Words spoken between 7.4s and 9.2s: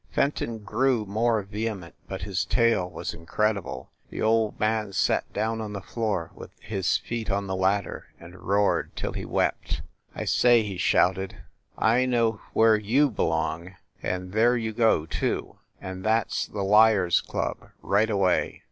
the ladder, and roared till